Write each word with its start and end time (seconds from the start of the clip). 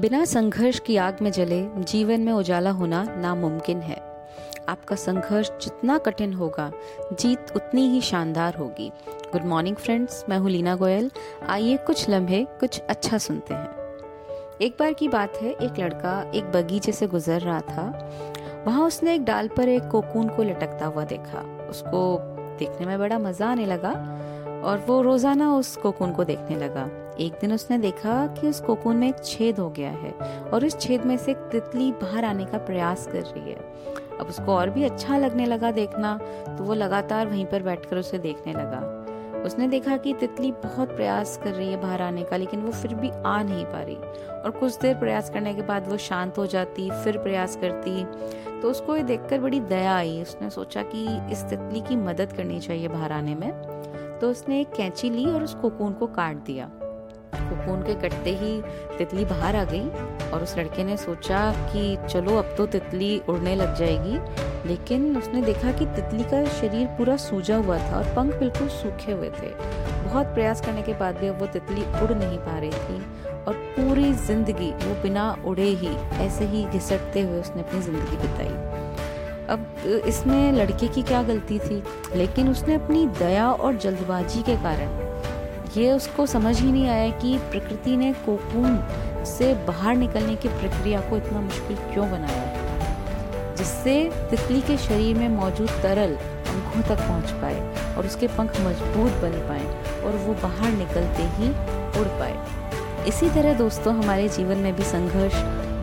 बिना 0.00 0.24
संघर्ष 0.24 0.78
की 0.78 0.96
आग 0.96 1.16
में 1.22 1.30
जले 1.32 1.62
जीवन 1.78 2.20
में 2.20 2.32
उजाला 2.32 2.70
होना 2.70 3.02
नामुमकिन 3.18 3.80
है। 3.80 3.96
आपका 4.68 4.96
संघर्ष 4.96 5.50
जितना 5.62 5.98
कठिन 5.98 6.32
होगा, 6.32 6.70
जीत 7.12 7.52
उतनी 7.56 7.88
ही 7.88 8.00
शानदार 8.00 8.54
होगी। 8.54 8.90
गुड 9.32 9.44
मॉर्निंग 9.44 9.76
फ्रेंड्स 9.76 10.24
मैं 10.28 10.38
हूँ 10.38 10.50
लीना 10.50 10.76
गोयल। 10.76 11.10
आइए 11.48 11.76
कुछ 11.76 12.08
लम्हे, 12.10 12.44
कुछ 12.60 12.80
अच्छा 12.80 13.18
सुनते 13.18 13.54
हैं। 13.54 13.80
एक 14.60 14.76
बार 14.78 14.92
की 14.92 15.08
बात 15.08 15.36
है, 15.36 15.50
एक 15.50 15.78
लड़का 15.78 16.30
एक 16.34 16.44
बगीचे 16.44 16.92
से 16.92 17.06
गुजर 17.06 17.40
रहा 17.40 17.60
था। 17.60 18.62
वहाँ 18.66 18.86
उसने 18.86 19.14
एक 19.14 19.24
डाल 19.24 19.48
पर 19.48 19.68
एक 19.68 19.88
कोकून 19.88 20.28
को 20.28 20.42
लटकता 20.42 20.86
हुआ 20.86 21.04
देखा। 21.04 21.66
उसको 21.70 22.18
देखने 22.58 22.86
में 22.86 22.98
बड़ा 22.98 23.18
मज़ा 23.18 23.50
आने 23.50 23.66
लगा 23.66 23.90
और 24.64 24.84
वो 24.88 25.02
रोज़ाना 25.02 25.54
उस 25.54 25.76
कोकून 25.76 26.12
को 26.12 26.24
देखने 26.24 26.56
लगा। 26.56 26.88
एक 27.20 27.32
दिन 27.40 27.52
उसने 27.52 27.78
देखा 27.78 28.26
कि 28.26 28.48
उस 28.48 28.60
कोकून 28.60 28.96
में 28.96 29.08
एक 29.08 29.24
छेद 29.24 29.58
हो 29.58 29.68
गया 29.70 29.90
है 29.90 30.12
और 30.52 30.64
उस 30.64 30.78
छेद 30.80 31.04
में 31.04 31.16
से 31.16 31.30
एक 31.30 31.36
तितली 31.52 31.92
बाहर 31.92 32.24
आने 32.24 32.44
का 32.44 32.58
प्रयास 32.58 33.06
कर 33.06 33.22
रही 33.22 33.50
है। 33.50 33.58
अब 34.20 34.26
उसको 34.26 34.54
और 34.54 34.70
भी 34.70 34.84
अच्छा 34.84 35.18
लगने 35.18 35.46
लगा 35.46 35.70
देखना 35.70 36.16
तो 36.48 36.64
वो 36.64 36.74
लगातार 36.74 37.26
वहीं 37.26 37.46
पर 37.46 37.62
बैठकर 37.62 37.96
उसे 37.96 38.18
देखने 38.18 38.52
लगा। 38.52 38.98
उसने 39.46 39.66
देखा 39.68 39.96
कि 39.96 40.12
तितली 40.14 40.52
बहुत 40.52 40.88
प्रयास 40.88 41.40
कर 41.44 41.52
रही 41.52 41.70
है 41.70 41.80
बाहर 41.80 42.02
आने 42.02 42.22
का, 42.22 42.36
लेकिन 42.36 42.60
वो 42.60 42.72
फिर 42.72 42.94
भी 42.94 43.10
आ 43.10 43.42
नहीं 43.42 43.64
पा 43.64 43.80
रही। 43.80 43.96
और 44.34 44.50
कुछ 44.50 44.78
देर 44.78 44.94
प्रयास 44.94 45.30
करने 45.30 45.54
के 45.54 45.62
बाद 45.62 45.88
वो 45.88 45.96
शांत 45.96 46.38
हो 46.38 46.46
जाती, 46.46 46.90
फिर 47.04 47.18
प्रयास 47.18 47.56
करती। 47.56 48.04
तो 48.60 48.70
उसको 48.70 48.96
ये 48.96 49.02
देखकर 49.02 49.40
बड़ी 49.40 49.60
दया 49.60 49.96
आई। 49.96 50.22
उसने 50.22 50.50
सोचा 50.50 50.82
कि 50.82 51.04
इस 51.32 51.42
तितली 51.42 51.80
की 51.80 51.96
मदद 51.96 52.32
करनी 52.32 52.60
चाहिए 52.60 52.88
बाहर 52.88 53.12
आने 53.12 53.34
में। 53.34 53.50
तो 54.20 54.30
उसने 54.30 54.60
एक 54.60 54.72
कैंची 54.72 55.10
ली 55.10 55.26
और 55.26 55.42
उस 55.42 55.54
कोकून 55.54 55.92
को 55.92 56.06
काट 56.06 56.36
दिया। 56.36 56.70
कोकून 57.34 57.82
के 57.82 57.94
कटते 58.00 58.30
ही 58.36 58.60
तितली 58.98 59.24
बाहर 59.24 59.56
आ 59.56 59.64
गई 59.64 59.88
और 60.30 60.42
उस 60.42 60.56
लड़के 60.58 60.84
ने 60.84 60.96
सोचा 60.96 61.40
कि 61.72 61.96
चलो 62.08 62.36
अब 62.38 62.54
तो 62.58 62.66
तितली 62.66 63.18
उड़ने 63.28 63.54
लग 63.56 63.74
जाएगी, 63.76 64.18
लेकिन 64.68 65.16
उसने 65.16 65.42
देखा 65.42 65.72
कि 65.72 65.86
तितली 65.86 66.24
का 66.24 66.44
शरीर 66.50 66.86
पूरा 66.98 67.16
सूजा 67.18 67.56
हुआ 67.56 67.78
था 67.80 67.96
और 67.96 68.14
पंख 68.16 68.34
बिल्कुल 68.34 68.68
सूखे 68.70 69.12
हुए 69.12 69.30
थे। 69.30 69.50
बहुत 70.04 70.26
प्रयास 70.26 70.60
करने 70.60 70.82
के 70.82 70.94
बाद 70.94 71.18
भी 71.18 71.28
अब 71.28 71.40
वो 71.40 71.46
तितली 71.48 71.82
उड़ 72.02 72.12
नहीं 72.12 72.38
पा 72.38 72.58
रही 72.58 72.70
थी 72.70 73.02
और 73.42 73.54
पूरी 73.76 74.12
ज़िंदगी 74.14 74.70
वो 74.72 74.94
बिना 75.02 75.30
उड़े 75.44 75.62
ही, 75.62 75.96
ऐसे 76.24 76.44
ही 76.44 76.64
घिसटते 76.64 77.20
हुए 77.20 77.40
उसने 77.40 77.62
अपनी 77.62 77.80
ज़िंदगी 77.80 78.16
बिताई। 78.16 78.80
अब 79.48 80.02
इसमें 80.06 80.52
लड़के 80.52 80.88
की 80.88 81.02
क्या 81.02 81.22
गलती 81.22 81.58
थी? 81.58 81.82
लेकिन 82.16 82.48
उसने 82.48 82.74
अपनी 82.74 83.06
दया 83.18 83.50
और 83.50 83.76
जल्दबाजी 83.76 84.42
के 84.42 84.56
कारण 84.62 85.00
ये 85.76 85.92
उसको 85.92 86.26
समझ 86.26 86.60
ही 86.60 86.70
नहीं 86.72 86.88
आया 86.88 87.10
कि 87.18 87.36
प्रकृति 87.50 87.96
ने 87.96 88.12
कोकून 88.26 88.76
से 89.26 89.52
बाहर 89.66 89.94
निकलने 89.96 90.34
की 90.36 90.48
प्रक्रिया 90.48 91.00
को 91.00 91.16
इतना 91.16 91.40
मुश्किल 91.40 91.76
क्यों 91.92 92.10
बनाया 92.10 93.54
जिससे 93.54 93.94
तितली 94.30 94.60
के 94.60 94.76
शरीर 94.78 95.16
में 95.18 95.28
मौजूद 95.28 95.70
तरल 95.82 96.14
पंखों 96.48 96.82
तक 96.82 97.02
पहुँच 97.02 97.30
पाए 97.42 97.94
और 97.96 98.06
उसके 98.06 98.28
पंख 98.28 98.60
मज़बूत 98.60 99.12
बन 99.22 99.38
पाए 99.48 99.64
और 100.02 100.16
वो 100.16 100.34
बाहर 100.42 100.72
निकलते 100.72 101.22
ही 101.36 101.48
उड़ 102.00 102.08
पाए। 102.18 103.06
इसी 103.08 103.28
तरह 103.30 103.54
दोस्तों, 103.54 103.94
हमारे 103.94 104.28
जीवन 104.28 104.58
में 104.58 104.74
भी 104.76 104.82
संघर्ष 104.82 105.34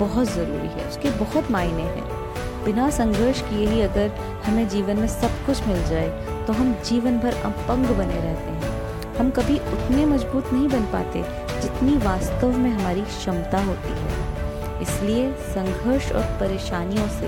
बहुत 0.00 0.26
ज़रूरी 0.26 0.68
है। 0.68 0.88
उसके 0.88 1.10
बहुत 1.18 1.50
मायने 1.50 1.82
हैं। 1.82 2.64
बिना 2.64 2.88
संघर्ष 2.90 3.40
किए 3.40 3.66
ही 3.68 3.80
अगर 3.80 4.10
हमें 4.44 4.68
जीवन 4.68 4.96
में 4.96 5.08
सब 5.08 5.44
कुछ 5.46 5.66
मिल 5.66 5.82
जाए 5.86 6.44
तो 6.46 6.52
हम 6.52 6.74
जीवन 6.86 7.18
भर 7.18 7.34
अपंग 7.44 7.86
बने 7.96 8.20
रहते 8.20 8.50
हैं। 8.50 8.77
हम 9.18 9.30
कभी 9.30 9.58
उतने 9.58 10.04
मज़बूत 10.06 10.52
नहीं 10.52 10.68
बन 10.68 10.84
पाते 10.84 11.22
जितनी 11.60 11.96
वास्तव 11.96 12.56
में 12.56 12.70
हमारी 12.70 13.02
क्षमता 13.02 13.62
होती 13.64 13.88
है। 13.88 14.82
इसलिए 14.82 15.32
संघर्ष 15.32 16.12
और 16.12 16.22
परेशानियों 16.40 17.08
से 17.08 17.26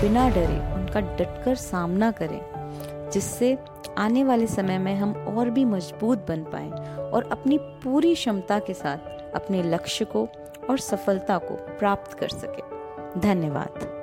बिना 0.00 0.28
डरे 0.28 0.58
उनका 0.74 1.00
डटकर 1.00 1.54
सामना 1.54 2.10
करें, 2.10 2.40
जिससे 3.12 3.58
आने 3.98 4.24
वाले 4.24 4.46
समय 4.46 4.78
में 4.78 4.94
हम 4.96 5.12
और 5.12 5.50
भी 5.50 5.64
मज़बूत 5.64 6.26
बन 6.28 6.42
पाए 6.44 6.70
और 6.98 7.28
अपनी 7.32 7.58
पूरी 7.84 8.14
क्षमता 8.14 8.58
के 8.58 8.74
साथ 8.74 9.34
अपने 9.34 9.62
लक्ष्य 9.62 10.04
को 10.04 10.28
और 10.70 10.78
सफलता 10.78 11.38
को 11.38 11.54
प्राप्त 11.78 12.18
कर 12.18 12.28
सके। 12.28 13.20
धन्यवाद। 13.20 13.95